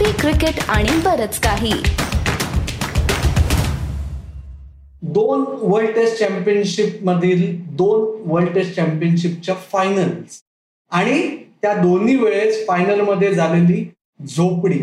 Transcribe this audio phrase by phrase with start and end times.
[0.00, 1.72] Trophy cricket आणि बरच काही.
[5.02, 7.42] दोन वर्ल्ड टेस्ट चॅम्पियनशिप मधील
[7.76, 10.40] दोन वर्ल्ड टेस्ट चॅम्पियनशिपच्या फायनल्स
[10.92, 11.20] आणि
[11.62, 13.84] त्या दोन्ही वेळेस फायनलमध्ये झालेली
[14.26, 14.78] झोपडी.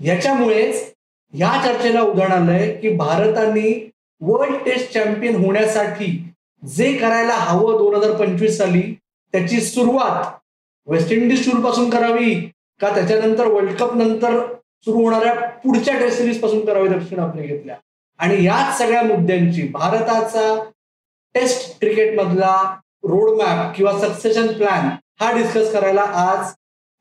[0.00, 0.92] याच्यामुळेच
[1.34, 3.70] या चर्चेला उदाहरण आलंय की भारताने
[4.20, 6.10] वर्ल्ड टेस्ट चॅम्पियन होण्यासाठी
[6.62, 8.82] जे करायला हवं दोन हजार पंचवीस साली
[9.34, 10.24] त्याची सुरुवात
[10.86, 12.34] वेस्ट इंडिज टूरपासून करावी
[12.82, 14.38] का त्याच्यानंतर वर्ल्ड कप नंतर
[14.84, 17.76] सुरू होणाऱ्या पुढच्या टेस्ट सिरीजपासून करावी दक्षिण आफ्रिकेतल्या.
[18.18, 20.42] आणि याच सगळ्या मुद्द्यांची भारताचा
[21.34, 22.54] टेस्ट क्रिकेट मधला
[23.04, 24.88] रोडमॅप किंवा सक्सेशन प्लॅन
[25.20, 26.52] हा डिस्कस करायला आज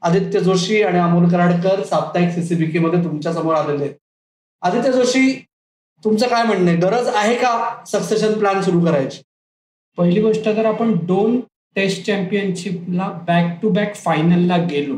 [0.02, 3.96] आदित्य जोशी आणि अमोल कराडकर साप्ताहिक सीसीबीके मध्ये तुमच्यासमोर आलेले आहेत.
[4.62, 5.46] आदित्य जोशी
[6.04, 6.80] तुमचं काय म्हणणं आहे?
[6.80, 9.22] गरज आहे का सक्सेशन प्लॅन सुरू करायची?
[9.98, 11.40] पहिली गोष्ट तर आपण दोन
[11.76, 14.96] टेस्ट चॅम्पियनशिपला बॅक टू बॅक फायनलला गेलो.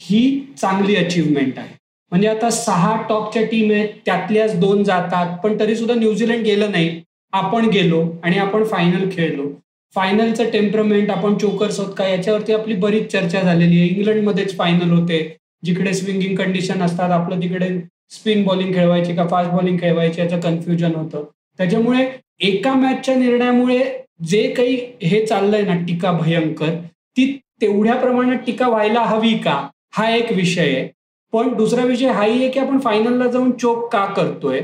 [0.00, 1.74] ही चांगली अचीवमेंट आहे.
[2.10, 7.00] म्हणजे आता सहा टॉपच्या टीम आहेत त्यातल्याच दोन जातात पण तरी सुद्धा न्यूझीलंड गेलं नाही.
[7.32, 9.48] आपण गेलो आणि आपण फायनल खेळलो.
[9.94, 13.88] फायनलचं टेम्परमेंट आपण चोकर्स आहोत का याच्यावरती आपली बरीच चर्चा झालेली आहे.
[13.88, 15.36] इंग्लंडमध्येच फायनल होते.
[15.64, 17.68] जिकडे स्विंगिंग कंडिशन असतात आपलं तिकडे
[18.10, 21.24] स्पिन बॉलिंग खेळवायची का फास्ट बॉलिंग खेळवायची याचं कन्फ्युजन होतं.
[21.58, 22.06] त्याच्यामुळे
[22.40, 23.82] एका मॅचच्या निर्णयामुळे
[24.26, 26.74] जे काही हे चाललंय ना टीका भयंकर
[27.16, 29.68] ती तेवढ्या प्रमाणात टीका व्हायला हवी का?
[29.94, 30.88] हा एक विषय आहे.
[31.32, 34.60] पण दुसरा विषय हाही आहे की आपण फायनलला जाऊन चोक का करतोय?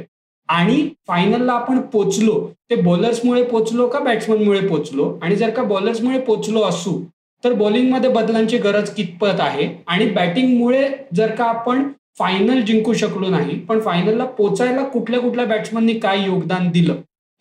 [0.48, 2.38] आणि फायनलला आपण पोचलो
[2.70, 5.18] ते बॉलर्समुळे पोचलो का बॅट्समनमुळे पोचलो?
[5.22, 7.00] आणि जर का बॉलर्समुळे पोचलो असू
[7.44, 9.68] तर बॉलिंगमध्ये बदलांची गरज कितपत आहे?
[9.86, 15.98] आणि बॅटिंगमुळे जर का आपण फायनल जिंकू शकलो नाही पण फायनलला पोचायला कुठल्या कुठल्या बॅट्समननी
[15.98, 16.94] काय योगदान दिलं?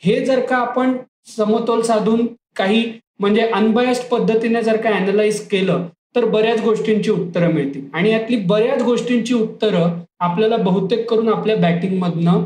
[0.03, 0.97] हे जर का आपण
[1.37, 2.83] समतोल साधून काही
[3.19, 7.87] म्हणजे अनबायस्ड पद्धतीने जर का अनालाइज केलं तर बऱ्याच गोष्टींची उत्तरं मिळतील.
[7.93, 12.45] आणि यातली बऱ्याच गोष्टींची उत्तरं आपल्याला बहुतेक करून आपल्या बॅटिंगमधनं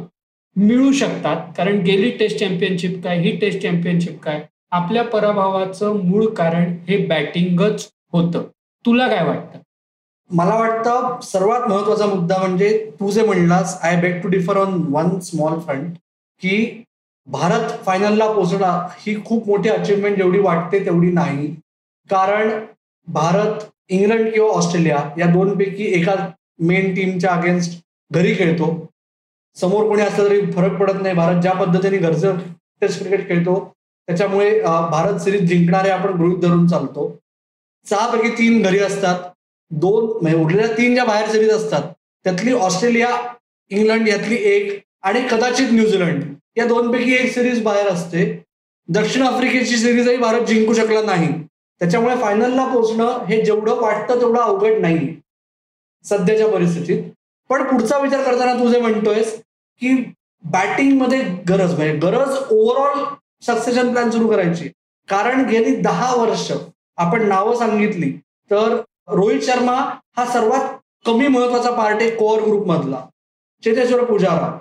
[0.56, 1.46] मिळू शकतात.
[1.58, 7.90] कारण गेली टेस्ट चॅम्पियनशिप काय ही टेस्ट चॅम्पियनशिप काय आपल्या पराभवाचं मूळ कारण हे बॅटिंगच
[8.14, 8.44] होतं.
[8.86, 9.60] तुला काय वाटतं?
[10.30, 12.70] मला वाटतं सर्वात महत्त्वाचा मुद्दा म्हणजे
[13.00, 15.96] तू जे म्हणलास I bet to differ on one small front
[16.42, 16.84] की
[17.28, 21.48] भारत फायनलला पोहोचला ही खूप मोठी अचिव्हमेंट जेवढी वाटते तेवढी नाही.
[22.10, 22.50] कारण
[23.08, 26.14] भारत इंग्लंड किंवा ऑस्ट्रेलिया या दोनपैकी एका
[26.60, 27.82] मेन टीमच्या अगेन्स्ट
[28.12, 28.68] घरी खेळतो.
[29.58, 31.16] समोर कोणी असलं तरी फरक पडत नाही.
[31.16, 32.38] भारत ज्या पद्धतीने घरचं
[32.82, 33.56] टेस्ट क्रिकेट खेळतो
[34.08, 37.10] त्याच्यामुळे भारत सिरीज जिंकणारे आपण गृहित धरून चालतो.
[37.86, 39.20] सहापैकी तीन घरी असतात.
[39.72, 41.84] दोन म्हणजे उरलेल्या तीन ज्या बाहेर सिरीज असतात
[42.26, 43.10] त्यातली ऑस्ट्रेलिया
[43.72, 46.24] इंग्लंड यातली एक आणि कदाचित न्यूझीलंड
[46.58, 48.26] या दोनपैकी एक सिरीज बाहेर असते.
[48.90, 51.28] दक्षिण आफ्रिकेची सिरीजही भारत जिंकू शकला नाही.
[51.80, 55.08] त्याच्यामुळे फायनलला पोहोचणं हे जेवढं वाटतं तेवढं अवघड नाही.
[56.04, 57.04] सध्याच्या परिस्थितीत.
[57.50, 59.36] पण पुढचा विचार करताना तू जे म्हणतोयस
[59.82, 60.14] की
[60.44, 63.04] बॅटिंगमध्ये गरज म्हणजे गरज ओव्हरऑल
[63.42, 64.70] सक्सेशन प्लॅन सुरू करायची.
[65.08, 66.52] कारण गेली दहा वर्ष
[66.98, 68.12] आपण नावं सांगितली
[68.52, 69.76] तर रोहित शर्मा
[70.18, 73.06] हा सर्वात कमी महत्त्वाचा पार्ट आहे कोअर ग्रुप मधला.
[73.64, 74.58] चेतेश्वर पुजारा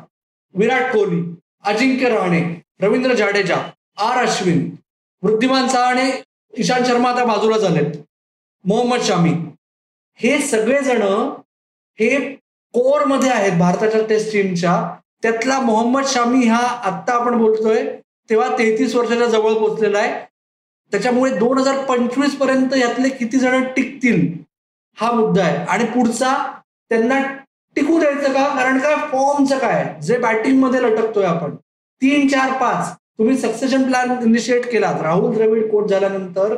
[0.54, 1.22] विराट कोहली
[1.64, 2.42] अजिंक्य रहाणे
[2.80, 3.56] रवींद्र जाडेजा
[3.98, 4.74] आर अश्विन
[5.22, 6.10] वृद्धिमान आणि
[6.58, 7.94] ईशांत शर्मा आता बाजूला झालेत.
[8.64, 9.34] मोहम्मद शामी.
[10.14, 11.02] हे सगळेजण
[12.00, 12.34] हे
[12.72, 17.96] कोरमध्ये आहेत भारताच्या टेस्ट टीमच्या त्यातला मोहम्मद शामी हा आत्ता आपण बोलतोय
[18.30, 20.26] तेव्हा तेहतीस वर्षाच्या जवळ पोहोचलेला आहे.
[20.92, 24.32] त्याच्यामुळे दोन हजार पंचवीसपर्यंत यातले किती जण टिकतील
[24.96, 25.56] हा मुद्दा आहे.
[25.56, 27.22] आणि पुढचा त्यांना
[27.76, 28.56] टिकू द्यायचं का?
[28.56, 31.56] कारण काय फॉर्मचं काय जे बॅटिंगमध्ये लटकतोय आपण.
[32.02, 33.01] तीन चार पाच.
[33.18, 35.02] तुम्ही सक्सेशन प्लॅन इनिशिएट केलात.
[35.02, 36.54] राहुल द्रविड कोट झाल्यानंतर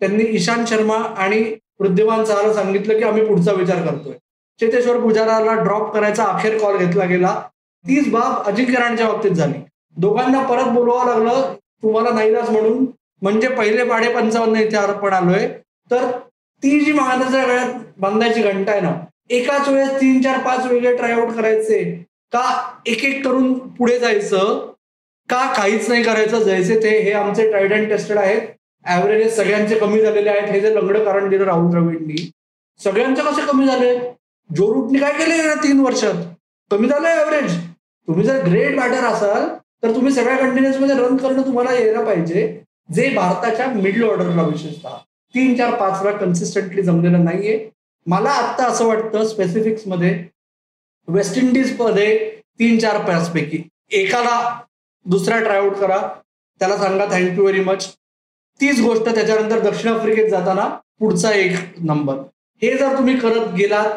[0.00, 1.42] त्यांनी इशांत शर्मा आणि
[1.80, 4.12] वृद्धिमान सहाला सांगितलं की आम्ही पुढचा विचार करतोय.
[4.60, 7.34] चेतेश्वर पुजाराला ड्रॉप करायचा अखेर कॉल घेतला गेला.
[7.84, 9.58] तीच बाब अजिंक्य राणच्या बाबतीत झाली.
[9.96, 11.54] दोघांना परत बोलवावं लागलं.
[11.82, 12.84] तुम्हाला नाहीलाच म्हणून.
[13.22, 15.46] म्हणजे पहिले पाडे पंचावन्न इथे आपण आलोय
[15.90, 16.10] तर
[16.62, 18.92] ती जी महाराजाच्या वेळात बांधायची घंटा आहे ना
[19.30, 21.82] एकाच वेळेस तीन चार पाच वेगळे ट्रायआउट करायचे.
[22.32, 22.42] का
[22.86, 24.67] एक एक करून पुढे जायचं?
[25.28, 28.40] का काहीच नाही करायचं जैसे ते हे आमचे ट्रायड अँड टेस्टेड आहेत.
[28.86, 30.48] ऍव्हरेजेस सगळ्यांचे कमी झालेले आहेत.
[30.50, 32.30] हे जे लंगडं कारण दिलं राहुल द्रविडनी.
[32.84, 33.98] सगळ्यांचे कसे कमी झाले?
[34.50, 36.24] जो रूटने काय केले तीन वर्षात?
[36.70, 37.56] कमी झालं ऍव्हरेज
[38.08, 39.48] तुम्ही जर ग्रेट बॅटर असाल
[39.82, 42.60] तर तुम्ही सगळ्या कंटिन्युअसमध्ये रन करणं तुम्हाला यायला पाहिजे.
[42.94, 44.96] जे भारताच्या मिडल ऑर्डरला विशेषतः.
[45.34, 47.68] तीन चार पाच वेळा कन्सिस्टंटली जमलेलं नाहीये.
[48.06, 50.24] मला आत्ता असं वाटतं स्पेसिफिक्समध्ये
[51.08, 52.16] वेस्ट इंडिजमध्ये
[52.60, 53.62] तीन चार पॅच पैकी.
[53.90, 54.60] एकाला
[55.08, 55.98] दुसरा ट्रायआउट करा.
[56.60, 57.86] त्याला सांगा थँक्यू व्हेरी मच
[58.60, 60.68] तीच गोष्ट त्याच्यानंतर दक्षिण आफ्रिकेत जाताना
[61.00, 62.14] पुढचा एक नंबर
[62.62, 63.90] हे जर तुम्ही करत गेलात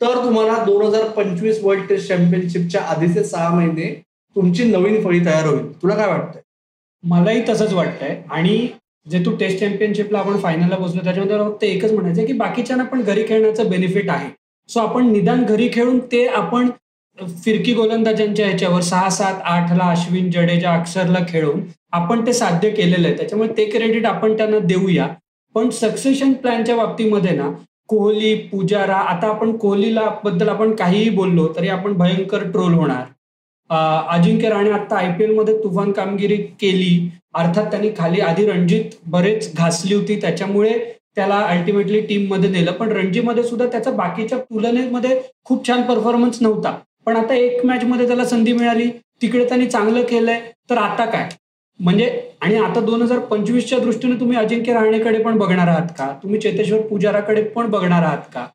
[0.00, 3.92] तर तुम्हाला दोन हजार पंचवीस वर्ल्ड टेस्ट चॅम्पियनशिपच्या आधीचे सहा महिने
[4.36, 5.72] तुमची नवीन फळी तयार होईल.
[5.82, 6.40] तुला काय वाटतंय?
[7.04, 8.20] मलाही तसंच वाटतंय.
[8.30, 8.68] आणि
[9.06, 13.24] जे तू टेस्ट चॅम्पियनशिपला आपण फायनलला बसलो त्याच्यामध्ये फक्त एकच म्हणायचं की बाकीच्यांना पण घरी
[13.28, 14.28] खेळण्याचं बेनिफिट आहे.
[14.68, 16.68] सो आपण निदान घरी खेळून ते आपण
[17.44, 21.60] फिरकी गोलंदाजांच्या ह्याच्यावर सहा सात आठला अश्विन जडेजा अक्षरला खेळून
[21.92, 23.16] आपण ते साध्य केलेलं आहे.
[23.16, 25.06] त्याच्यामुळे ते क्रेडिट आपण त्यांना देऊया.
[25.54, 27.50] पण सक्सेशन प्लॅनच्या बाबतीमध्ये ना
[27.88, 33.04] कोहली पुजारा आता आपण कोहलीला बद्दल आपण काहीही बोललो तरी आपण भयंकर ट्रोल होणार.
[34.16, 37.08] अजिंक्य राणे आता आय पी एलमध्ये तुफान कामगिरी केली.
[37.34, 40.20] अर्थात त्यांनी खाली आधी रणजीत बरेच घासली होती.
[40.20, 40.78] त्याच्यामुळे
[41.16, 42.72] त्याला अल्टिमेटली टीममध्ये नेलं.
[42.72, 46.76] पण रणजीमध्ये सुद्धा त्याचा बाकीच्या तुलनेमध्ये खूप छान परफॉर्मन्स नव्हता.
[47.08, 48.88] पण आता एक मॅच मध्ये त्याला संधी मिळाली.
[49.22, 50.40] तिकडे त्यांनी चांगलं केलंय.
[50.70, 51.28] तर आता काय?
[51.80, 56.18] म्हणजे आणि आता दोन हजार पंचवीसच्या दृष्टीने तुम्ही अजिंक्य राहणेकडे पण बघणार आहात का?
[56.22, 58.46] तुम्ही चेतेश्वर पुजाराकडे पण बघणार आहात का?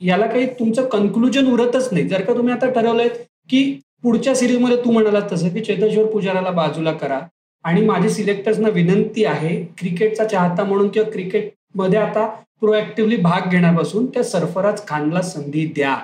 [0.00, 2.08] याला काही तुमचं कन्क्लुजन उरतच नाही.
[2.08, 3.08] जर का तुम्ही आता ठरवलंय
[3.48, 7.20] की पुढच्या सिरीजमध्ये तू म्हणालात तसं की चेतेश्वर पुजाराला बाजूला करा.
[7.64, 12.26] आणि माझी सिलेक्टर्सना विनंती आहे क्रिकेटचा चाहता म्हणून किंवा क्रिकेटमध्ये आता
[12.60, 15.96] प्रोएक्टिव्हली भाग घेण्यापासून त्या सरफराज खानला संधी द्या.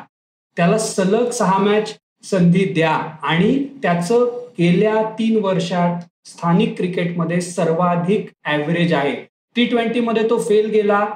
[0.57, 2.91] त्याला सलग सहा मॅच संधी द्या.
[3.23, 4.25] आणि त्याचं
[4.59, 9.15] गेल्या तीन वर्षात स्थानिक क्रिकेटमध्ये सर्वाधिक ॲव्हरेज आहे.
[9.57, 11.07] टी ट्वेंटीमध्ये तो फेल गेला.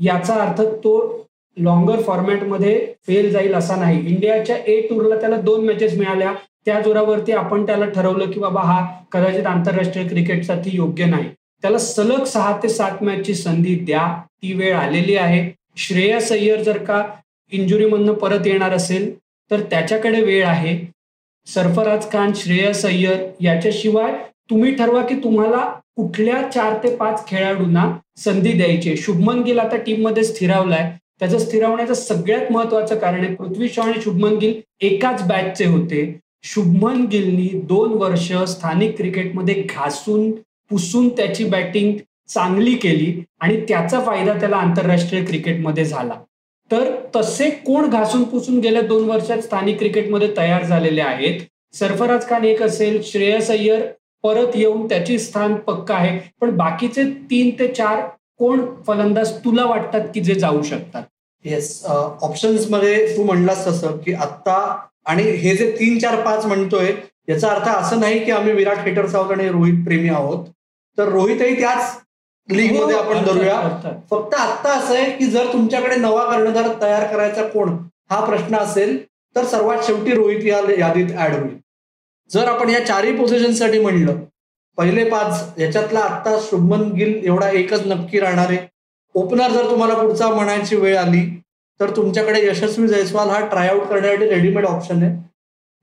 [0.00, 4.06] याचा अर्थ तो लॉंगर फॉर्मॅटमध्ये फेल जाईल असा नाही.
[4.06, 6.32] इंडियाच्या ए टूरला त्याला दोन मॅचेस मिळाल्या.
[6.66, 11.28] त्या जोरावरती आपण त्याला ठरवलं की बाबा हा कदाचित आंतरराष्ट्रीय क्रिकेटसाठी योग्य नाही.
[11.62, 14.22] त्याला सलग सहा ते सात मॅचची संधी द्या.
[14.42, 15.50] ती वेळ आलेली आहे.
[15.76, 17.02] श्रेयस अय्यर जर का
[17.52, 19.14] इंजुरीमधनं परत येणार असेल
[19.50, 20.78] तर त्याच्याकडे वेळ आहे.
[21.46, 24.12] सरफराज खान श्रेयस अय्यर याच्याशिवाय
[24.50, 25.64] तुम्ही ठरवा की तुम्हाला
[25.96, 30.90] कुठल्या चार ते पाच खेळाडूंना संधी द्यायची शुभमन गिल आता टीममध्ये स्थिरावलाय.
[31.18, 36.18] त्याचं स्थिरावण्याचं सगळ्यात महत्वाचं कारण आहे पृथ्वी शॉ आणि शुभमन गिल एकाच बॅचचे होते.
[36.44, 40.30] शुभमन गिलनी दोन वर्ष स्थानिक क्रिकेटमध्ये घासून
[40.70, 41.96] पुसून त्याची बॅटिंग
[42.28, 46.14] चांगली केली आणि त्याचा फायदा त्याला आंतरराष्ट्रीय क्रिकेटमध्ये झाला.
[46.70, 51.40] तर तसे कोण घासून पुसून गेल्या दोन वर्षात स्थानिक क्रिकेटमध्ये तयार झालेले आहेत?
[51.74, 53.86] सरफराज खान एक असेल श्रेयस अय्यर
[54.24, 56.18] परत येऊन त्याची स्थान पक्का आहे.
[56.40, 58.00] पण बाकीचे तीन ते चार
[58.38, 58.64] कोण?
[58.86, 61.02] फलंदाज तुला वाटतात की जे जाऊ शकतात?
[61.44, 64.56] येस ऑप्शन्समध्ये तू म्हणलास तसं की आत्ता
[65.06, 66.92] आणि हे जे तीन चार पाच म्हणतोय
[67.28, 70.46] याचा अर्थ असं नाही की आम्ही विराट हेटर्स आहोत आणि रोहित प्रेमी आहोत.
[70.98, 71.98] तर रोहितही त्याच
[72.48, 73.60] लीगमध्ये आपण धरूया.
[74.10, 77.76] फक्त आता असं आहे की जर तुमच्याकडे नवा कर्णधार तयार करायचा कोण?
[78.10, 78.96] हा प्रश्न असेल
[79.36, 81.56] तर सर्वात शेवटी रोहित या यादीत ऍड होईल.
[82.30, 84.16] जर आपण या चारही पोझिशनसाठी म्हणलं
[84.78, 88.58] पहिले पाच याच्यातला आता शुभमन गिल एवढा एकच नक्की राहणार आहे.
[89.14, 91.24] ओपनर जर तुम्हाला पुढचा म्हणायची वेळ आली
[91.80, 95.16] तर तुमच्याकडे यशस्वी जयस्वाल हा ट्रायआउट करण्यासाठी रेडीमेड ऑप्शन आहे.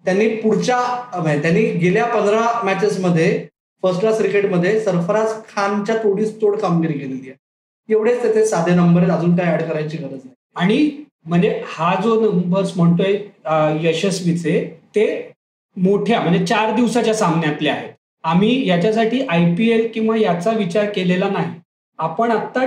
[0.05, 0.79] त्यांनी पुढच्या
[1.41, 3.47] त्यांनी गेल्या पंधरा मॅचेसमध्ये
[3.83, 7.35] फर्स्ट क्लास क्रिकेटमध्ये सरफराज खानच्या तोडीस तोड कामगिरी केलेली आहे.
[7.89, 10.33] एवढेच त्याचे साधे नंबर आहेत अजून काय ऍड करायची गरज नाही.
[10.55, 13.17] आणि म्हणजे हा जो नंबर्स म्हणतोय
[13.81, 14.59] यशस्वीचे
[14.95, 15.07] ते
[15.77, 17.89] मोठ्या म्हणजे चार दिवसाच्या सामन्यातले आहेत.
[18.23, 21.51] आम्ही याच्यासाठी आय पी एल किंवा याचा विचार केलेला नाही.
[21.99, 22.65] आपण आता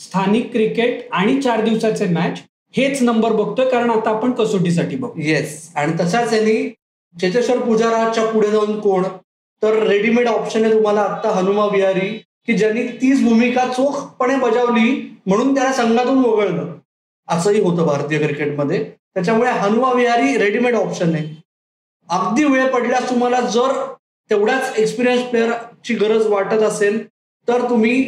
[0.00, 2.40] स्थानिक क्रिकेट आणि चार दिवसाचे मॅच
[2.74, 6.56] हेच नंबर बघतोय कारण आता आपण कसोटीसाठी बघतो येस आणि तशाच यांनी
[7.16, 9.04] चेतेश्वर पुजाराच्या पुढे जाऊन कोण
[9.64, 12.08] तर रेडीमेड ऑप्शन आहे तुम्हाला आता हनुमा विहारी
[12.46, 14.90] की ज्यांनी तीच भूमिका चोखपणे बजावली
[15.26, 16.66] म्हणून त्याला संघातून वगळलं.
[17.28, 18.82] असंही होतं भारतीय क्रिकेटमध्ये.
[19.14, 21.28] त्याच्यामुळे हनुमा विहारी रेडीमेड ऑप्शन आहे.
[22.08, 23.72] अगदी वेळ पडल्यास तुम्हाला जर
[24.30, 27.02] तेवढ्याच एक्सपिरियन्स प्लेअरची गरज वाटत असेल
[27.48, 28.02] तर तुम्ही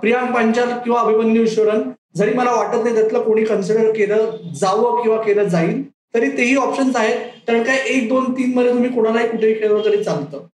[0.00, 1.80] प्रियांक पांचाल किंवा अभिमन्यू ईश्वरन
[2.16, 5.82] जरी मला वाटत नाही त्यातलं कोणी कन्सिडर केलं जावं किंवा केलं जाईल
[6.14, 7.16] तरी तेही ऑप्शन्स आहेत.
[7.46, 10.46] कारण काय एक दोन तीन मध्ये तुम्ही कोणालाही कुठेही खेळलं तरी चालतं.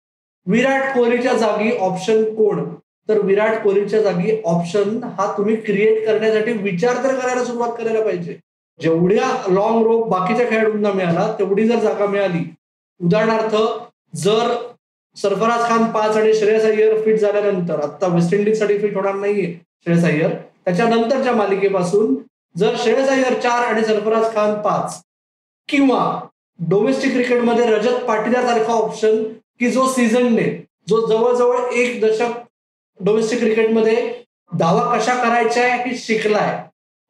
[0.47, 2.65] विराट कोहलीच्या जागी ऑप्शन कोण?
[3.09, 8.39] तर विराट कोहलीच्या जागी ऑप्शन हा तुम्ही क्रिएट करण्यासाठी विचार तर करायला सुरुवात करायला पाहिजे.
[8.81, 12.45] जेवढ्या लॉंग रोप बाकीच्या खेळाडूंना मिळाला तेवढी जर जागा मिळाली.
[13.01, 13.57] उदाहरणार्थ
[14.17, 14.55] जर
[15.17, 19.53] सरफराज खान पाच आणि श्रेयस अय्यर फिट झाल्यानंतर आता वेस्ट इंडिजसाठी फिट होणार नाहीये
[19.85, 20.31] श्रेयस अय्यर.
[20.65, 22.15] त्याच्यानंतरच्या मालिकेपासून
[22.57, 25.01] जर श्रेयस अय्यर चार आणि सरफराज खान पाच
[25.69, 26.01] किंवा
[26.59, 29.23] डोमेस्टिक क्रिकेटमध्ये रजत पाटीदार सारखा ऑप्शन
[29.63, 32.31] की जो सीझनने जो जवळजवळ एक दशक
[33.01, 34.13] डोमेस्टिक क्रिकेटमध्ये
[34.53, 36.57] दावा कशा करायच्या हे शिकलाय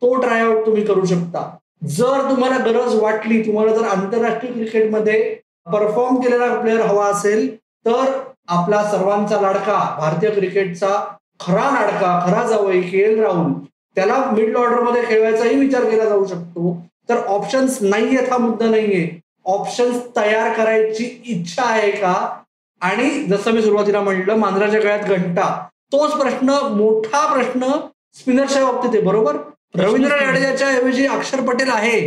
[0.02, 1.56] तो ट्रायआउट तुम्ही करू शकता.
[1.88, 8.12] जर तुम्हाला गरज वाटली तुम्हाला जर आंतरराष्ट्रीय क्रिकेटमध्ये परफॉर्म केलेला प्लेअर हवा असेल तर
[8.48, 13.52] आपला सर्वांचा लाडका भारतीय क्रिकेटचा खरा लाडका खरा जावई के एल राहुल
[13.94, 16.86] त्याला मिडल ऑर्डरमध्ये खेळवायचाही विचार केला जाऊ शकतो.
[17.08, 19.08] तर ऑप्शन्स नाहीयेत हा मुद्दा नाहीये.
[19.44, 22.41] ऑप्शन्स तयार करायची इच्छा आहे का?
[22.82, 25.48] आणि जसं मी सुरुवातीला म्हटलं मांजराच्या गळ्यात घंटा.
[25.92, 27.70] तोच प्रश्न मोठा प्रश्न
[28.18, 29.36] स्पिनरच्या बाबतीत आहे बरोबर?
[29.74, 32.00] रवींद्र जाडेजाच्या ऐवजी अक्षर पटेल आहे.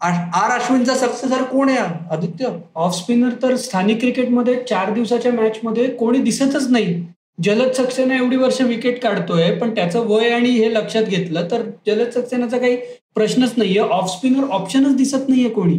[0.00, 1.78] आर अश्विनचा सक्सेसर कोण आहे?
[2.10, 2.48] आदित्य?
[2.74, 7.02] ऑफ स्पिनर तर स्थानिक क्रिकेटमध्ये चार दिवसाच्या मॅच मध्ये कोणी दिसतच नाही.
[7.44, 12.10] जलद सक्सेना एवढी वर्ष विकेट काढतोय पण त्याचं वय आणि हे लक्षात घेतलं तर जलद
[12.10, 12.76] सक्सेनाचा काही
[13.14, 13.78] प्रश्नच नाहीये.
[13.78, 15.78] ऑफ स्पिनर ऑप्शनच दिसत नाहीये कोणी.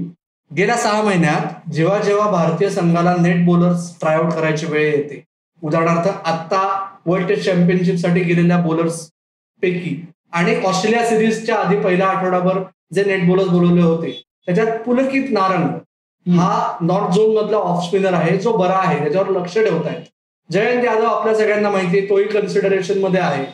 [0.57, 5.23] गेल्या सहा महिन्यात जेव्हा जेव्हा भारतीय संघाला नेट बॉलर्स ट्रायआउट करायची वेळ येते
[5.63, 9.09] उदाहरणार्थ आता वर्ल्ड टेस्ट चॅम्पियनशिपसाठी गेलेल्या बॉलर्स
[9.61, 12.59] पैकी आणि ऑस्ट्रेलिया सिरीजच्या आधी पहिल्या आठवडाभर
[12.93, 15.67] जे नेट बॉलर्स बोलवले होते त्याच्यात पुलकित नारंग
[16.39, 20.05] हा नॉर्थ झोन मधला ऑफ स्पिनर आहे जो बरा आहे त्याच्यावर लक्ष ठेवत आहेत
[20.51, 23.45] जयंत यादव आपल्या सगळ्यांना माहिती आहे तोही कन्सिडरेशनमध्ये आहे.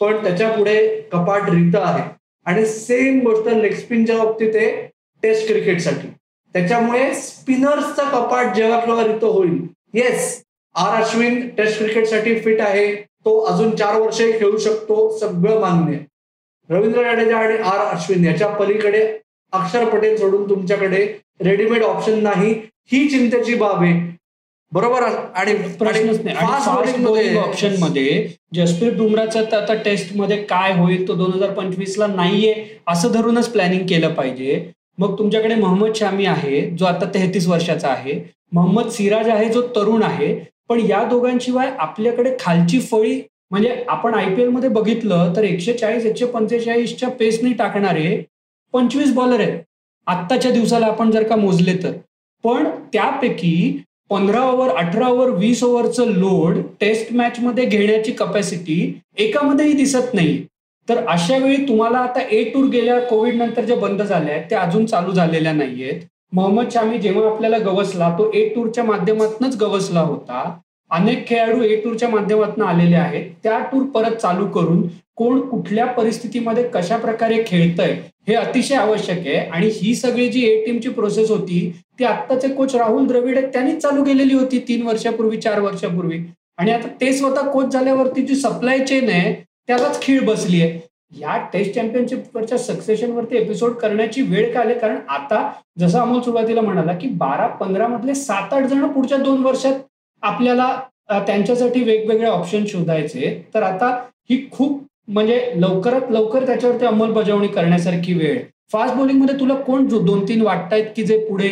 [0.00, 2.02] पण त्याच्या पुढे कपाट रित आहे.
[2.44, 4.86] आणि सेम गोष्ट लेग स्पिनच्या बाबतीत आहे
[5.22, 6.08] टेस्ट क्रिकेटसाठी
[6.54, 9.60] त्याच्यामुळे स्पिनर्सचा कपाट जेव्हा केव्हा रित होईल.
[9.94, 10.42] येस
[10.74, 12.94] आर अश्विन टेस्ट क्रिकेटसाठी फिट आहे.
[13.24, 15.98] तो अजून चार वर्ष खेळू शकतो सगळं मान्य.
[16.70, 19.02] रवींद्र जाडेजा आणि आर अश्विन याच्या पलीकडे
[19.52, 21.04] अक्षर पटेल सोडून तुमच्याकडे
[21.40, 22.52] रेडीमेड ऑप्शन नाही
[22.92, 24.16] ही चिंतेची बाब आहे.
[24.72, 25.02] बरोबर?
[25.34, 27.36] आणि प्रश्नच नाही.
[27.36, 32.54] ऑप्शनमध्ये जसप्रीत बुमराचं तर आता टेस्टमध्ये काय होईल तो दोन हजार पंचवीस ला नाहीये
[32.88, 34.70] असं धरूनच प्लॅनिंग केलं पाहिजे.
[34.98, 38.20] मग तुमच्याकडे मोहम्मद शामी आहे जो आता तेहतीस वर्षाचा आहे.
[38.52, 40.34] मोहम्मद सिराज आहे जो तरुण आहे.
[40.68, 43.20] पण या दोघांशिवाय आपल्याकडे खालची फळी
[43.50, 48.22] म्हणजे आपण आय पी मध्ये बघितलं तर एकशे चाळीस एकशे पंचेचाळीसच्या पेसने टाकणारे
[48.72, 49.58] पंचवीस बॉलर आहेत.
[50.06, 51.92] आत्ताच्या दिवसाला आपण जर का मोजले तर.
[52.44, 60.14] पण त्यापैकी पंधरा ओव्हर अठरा ओव्हर वीस ओव्हरचं लोड टेस्ट मॅचमध्ये घेण्याची कपॅसिटी एकामध्येही दिसत
[60.14, 60.36] नाही.
[60.90, 64.54] तर अशा वेळी तुम्हाला आता ए टूर गेल्या कोविड नंतर जे बंद झाले आहेत ते
[64.54, 66.00] अजून चालू झालेल्या नाहीयेत.
[66.32, 70.42] मोहम्मद शामी जेव्हा आपल्याला गवसला तो ए टूरच्या माध्यमातूनच गवसला होता.
[70.90, 73.30] अनेक खेळाडू ए टूरच्या माध्यमातून आलेले आहेत.
[73.42, 77.92] त्या टूर परत चालू करून कोण कुठल्या परिस्थितीमध्ये कशा प्रकारे खेळतंय
[78.28, 79.36] हे अतिशय आवश्यक आहे.
[79.36, 81.60] आणि ही सगळी जी ए टीमची प्रोसेस होती
[81.98, 86.18] ती आत्ताचे कोच राहुल द्रविड आहेत त्यांनीच चालू केलेली होती तीन वर्षापूर्वी चार वर्षापूर्वी.
[86.58, 89.32] आणि आता ते स्वतः कोच झाल्यावरती जी सप्लाय चेन आहे
[89.70, 90.78] त्यालाच खीळ बसली आहे.
[91.12, 94.74] या टेस्ट चॅम्पियनशिपवरच्या सक्सेशनवरती एपिसोड करण्याची वेळ का आली?
[94.78, 99.42] कारण आता जसं अमोल सुरुवातीला म्हणाला की बारा पंधरा मधले सात आठ जण पुढच्या दोन
[99.44, 99.74] वर्षात
[100.22, 100.68] आपल्याला
[101.26, 103.30] त्यांच्यासाठी वेगवेगळे ऑप्शन शोधायचे.
[103.54, 103.94] तर आता
[104.30, 108.42] ही खूप म्हणजे लवकरात लवकर त्याच्यावरती अंमलबजावणी करण्यासारखी वेळ.
[108.72, 111.48] फास्ट बॉलिंगमध्ये तुला कोण जो दोन तीन वाटतायत की जे पुढे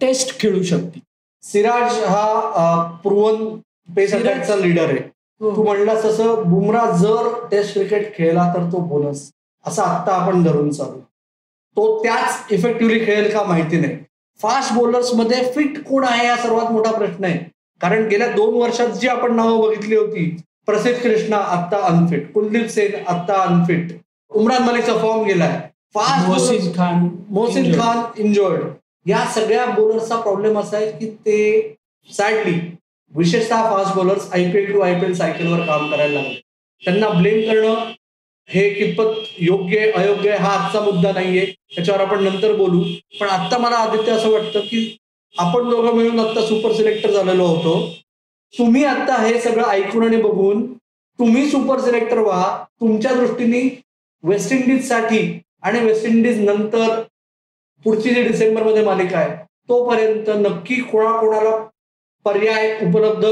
[0.00, 1.00] टेस्ट खेळू शकतील?
[1.42, 3.56] सिराज हा प्रुवन
[3.96, 5.08] पेस लीडर आहे.
[5.40, 9.30] तू म्हणलास तसं बुमरा जर टेस्ट क्रिकेट खेळला तर तो बोनस
[9.64, 10.98] असं आत्ता आपण धरून चालू.
[11.76, 13.96] तो त्याच इफेक्टिव्हली खेळेल का माहिती नाही.
[14.40, 17.38] फास्ट बॉलर्समध्ये फिट कोण आहे हा सर्वात मोठा प्रश्न आहे.
[17.80, 20.24] कारण गेल्या दोन वर्षात जी आपण नावं बघितली होती
[20.66, 23.92] प्रसिद्ध कृष्णा आत्ता अनफिट कुलदीप सेन आत्ता अनफिट
[24.30, 25.60] उमरान मलिकचा फॉर्म गेलाय.
[25.94, 28.62] फास्ट मोहसिन खान मोहसिन खान इंजॉर्ड
[29.06, 31.76] या सगळ्या बॉलर्सचा प्रॉब्लेम असा आहे की ते
[32.08, 32.58] सॅडली
[33.16, 36.40] विशेषतः fast bowlers IPL to IPL सायकलवर काम करायला लागले.
[36.84, 37.92] त्यांना ब्लेम करणं
[38.48, 41.44] हे कितपत योग्य अयोग्य हा आजचा मुद्दा नाहीये.
[41.76, 42.82] त्याच्यावर आपण नंतर बोलू.
[43.20, 44.96] पण आता मला आदित्य असं वाटतं की
[45.38, 47.94] आपण दोघं मिळून आता सुपर सिलेक्टर झालेलो होतो.
[48.58, 52.64] तुम्ही आता हे सगळं ऐकून आणि बघून तुम्ही सुपर सिलेक्टर व्हा.
[52.80, 53.82] तुमच्या दृष्टीने
[54.22, 57.02] वेस्ट इंडिजसाठी आणि वेस्ट इंडिज नंतर
[57.84, 59.36] पुढची जी डिसेंबरमध्ये मालिका आहे
[59.68, 61.56] तोपर्यंत नक्की कोणाकोणाला
[62.24, 63.26] पर्याय उपलब्ध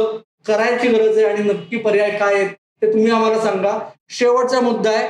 [0.47, 2.51] करायची गरज आहे आणि नक्की पर्याय काय आहेत
[2.83, 3.79] ते तुम्ही आम्हाला सांगा.
[4.11, 5.09] शेवटचा मुद्दा आहे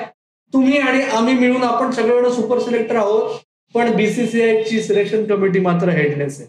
[0.53, 3.35] तुम्ही आणि आम्ही मिळून आपण सगळेजण सुपर सिलेक्टर आहोत
[3.75, 6.49] पण बीसीसीआय ची सिलेक्शन कमिटी मात्र हेडलेस आहे.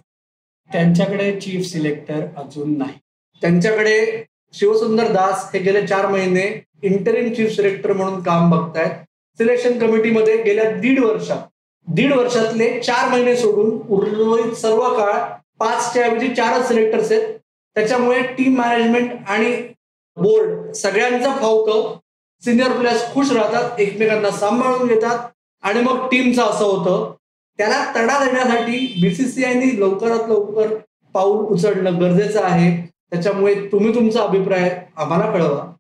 [0.70, 2.94] त्यांच्याकडे चीफ सिलेक्टर अजून नाही.
[3.42, 6.46] त्यांच्याकडे शिवसुंदर दास हे गेले चार महिने
[6.84, 8.92] इंटरिम चीफ सिलेक्टर म्हणून काम बघतायत.
[9.40, 11.48] सिलेक्शन कमिटीमध्ये गेल्या दीड वर्षात
[11.88, 15.14] दीड वर्षातले चार महिने सोडून उर्वरित सर्व काळ
[15.60, 17.40] पाचच्या ऐवजी चारच सिलेक्टर्स आहेत.
[17.76, 19.62] त्याच्यामुळे टीम मॅनेजमेंट आणि
[20.18, 21.98] बोर्ड सगळ्यांचा फावतं
[22.46, 25.20] सिनियर प्लेयर्स खुश राहतात एकमेकांना सांभाळून घेतात
[25.62, 27.16] आणि मग टीमचं असं होतं.
[27.58, 30.68] त्याला तडा देण्यासाठी बीसीसीआयने लवकरात लवकर
[31.14, 32.90] पाऊल उचलणं गरजेचं आहे.
[33.12, 35.74] त्याच्यामुळे तुम्ही तुमचा अभिप्राय आम्हाला कळवा.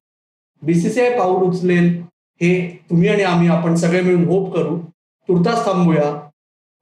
[0.62, 2.04] बीसीसीआय पाऊल उचलेल
[2.42, 4.80] हे तुम्ही आणि आम्ही आपण सगळे मिळून होप करू.
[5.28, 6.30] तुर्तास थांबूया.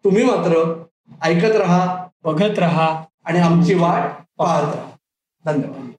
[0.03, 0.83] तुम्ही मात्र
[1.23, 2.06] ऐकत राहा.
[2.23, 4.91] बघत राहा आणि आमची वाट पाहत राहा.
[5.45, 5.91] धन्यवाद.